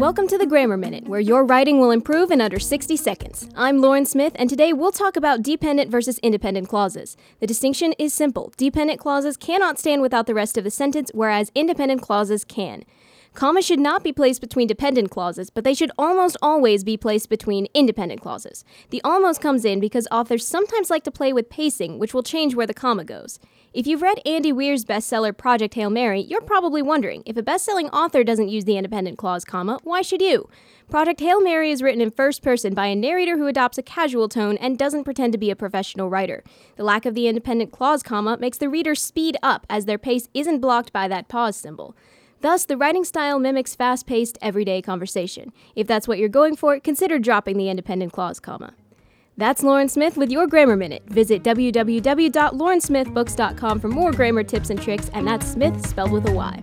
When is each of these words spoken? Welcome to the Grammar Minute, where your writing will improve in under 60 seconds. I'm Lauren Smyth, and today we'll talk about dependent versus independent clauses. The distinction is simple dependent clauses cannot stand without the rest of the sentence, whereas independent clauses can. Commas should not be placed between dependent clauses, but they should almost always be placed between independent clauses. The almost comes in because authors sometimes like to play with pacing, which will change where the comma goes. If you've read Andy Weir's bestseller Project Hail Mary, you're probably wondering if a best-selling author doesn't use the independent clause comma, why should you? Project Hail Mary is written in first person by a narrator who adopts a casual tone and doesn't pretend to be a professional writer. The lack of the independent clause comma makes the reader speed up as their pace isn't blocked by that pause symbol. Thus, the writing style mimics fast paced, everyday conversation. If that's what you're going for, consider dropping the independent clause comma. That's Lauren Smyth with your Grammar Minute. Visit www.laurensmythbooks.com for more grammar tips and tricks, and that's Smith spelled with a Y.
Welcome 0.00 0.28
to 0.28 0.38
the 0.38 0.46
Grammar 0.46 0.78
Minute, 0.78 1.06
where 1.06 1.20
your 1.20 1.44
writing 1.44 1.78
will 1.78 1.90
improve 1.90 2.30
in 2.30 2.40
under 2.40 2.58
60 2.58 2.96
seconds. 2.96 3.50
I'm 3.54 3.82
Lauren 3.82 4.06
Smyth, 4.06 4.32
and 4.36 4.48
today 4.48 4.72
we'll 4.72 4.92
talk 4.92 5.14
about 5.14 5.42
dependent 5.42 5.90
versus 5.90 6.18
independent 6.20 6.70
clauses. 6.70 7.18
The 7.40 7.46
distinction 7.46 7.92
is 7.98 8.14
simple 8.14 8.50
dependent 8.56 8.98
clauses 8.98 9.36
cannot 9.36 9.78
stand 9.78 10.00
without 10.00 10.26
the 10.26 10.32
rest 10.32 10.56
of 10.56 10.64
the 10.64 10.70
sentence, 10.70 11.10
whereas 11.12 11.52
independent 11.54 12.00
clauses 12.00 12.46
can. 12.46 12.84
Commas 13.34 13.64
should 13.64 13.78
not 13.78 14.02
be 14.02 14.12
placed 14.12 14.40
between 14.40 14.66
dependent 14.66 15.10
clauses, 15.10 15.50
but 15.50 15.62
they 15.62 15.72
should 15.72 15.92
almost 15.96 16.36
always 16.42 16.82
be 16.82 16.96
placed 16.96 17.28
between 17.28 17.68
independent 17.74 18.20
clauses. 18.20 18.64
The 18.90 19.00
almost 19.04 19.40
comes 19.40 19.64
in 19.64 19.78
because 19.78 20.08
authors 20.10 20.46
sometimes 20.46 20.90
like 20.90 21.04
to 21.04 21.12
play 21.12 21.32
with 21.32 21.48
pacing, 21.48 21.98
which 21.98 22.12
will 22.12 22.24
change 22.24 22.54
where 22.54 22.66
the 22.66 22.74
comma 22.74 23.04
goes. 23.04 23.38
If 23.72 23.86
you've 23.86 24.02
read 24.02 24.20
Andy 24.26 24.52
Weir's 24.52 24.84
bestseller 24.84 25.36
Project 25.36 25.74
Hail 25.74 25.90
Mary, 25.90 26.20
you're 26.20 26.40
probably 26.40 26.82
wondering 26.82 27.22
if 27.24 27.36
a 27.36 27.42
best-selling 27.42 27.88
author 27.90 28.24
doesn't 28.24 28.48
use 28.48 28.64
the 28.64 28.76
independent 28.76 29.16
clause 29.16 29.44
comma, 29.44 29.78
why 29.84 30.02
should 30.02 30.20
you? 30.20 30.48
Project 30.90 31.20
Hail 31.20 31.40
Mary 31.40 31.70
is 31.70 31.82
written 31.82 32.00
in 32.00 32.10
first 32.10 32.42
person 32.42 32.74
by 32.74 32.86
a 32.86 32.96
narrator 32.96 33.38
who 33.38 33.46
adopts 33.46 33.78
a 33.78 33.82
casual 33.82 34.28
tone 34.28 34.56
and 34.56 34.76
doesn't 34.76 35.04
pretend 35.04 35.32
to 35.32 35.38
be 35.38 35.52
a 35.52 35.56
professional 35.56 36.10
writer. 36.10 36.42
The 36.74 36.82
lack 36.82 37.06
of 37.06 37.14
the 37.14 37.28
independent 37.28 37.70
clause 37.70 38.02
comma 38.02 38.38
makes 38.38 38.58
the 38.58 38.68
reader 38.68 38.96
speed 38.96 39.36
up 39.40 39.66
as 39.70 39.84
their 39.84 39.98
pace 39.98 40.28
isn't 40.34 40.58
blocked 40.58 40.92
by 40.92 41.06
that 41.06 41.28
pause 41.28 41.54
symbol. 41.54 41.94
Thus, 42.40 42.64
the 42.64 42.76
writing 42.76 43.04
style 43.04 43.38
mimics 43.38 43.74
fast 43.74 44.06
paced, 44.06 44.38
everyday 44.40 44.80
conversation. 44.80 45.52
If 45.76 45.86
that's 45.86 46.08
what 46.08 46.18
you're 46.18 46.30
going 46.30 46.56
for, 46.56 46.80
consider 46.80 47.18
dropping 47.18 47.58
the 47.58 47.68
independent 47.68 48.12
clause 48.12 48.40
comma. 48.40 48.72
That's 49.36 49.62
Lauren 49.62 49.88
Smyth 49.88 50.16
with 50.16 50.30
your 50.30 50.46
Grammar 50.46 50.76
Minute. 50.76 51.02
Visit 51.06 51.42
www.laurensmythbooks.com 51.42 53.80
for 53.80 53.88
more 53.88 54.12
grammar 54.12 54.44
tips 54.44 54.70
and 54.70 54.80
tricks, 54.80 55.10
and 55.12 55.26
that's 55.26 55.46
Smith 55.46 55.86
spelled 55.86 56.12
with 56.12 56.26
a 56.28 56.32
Y. 56.32 56.62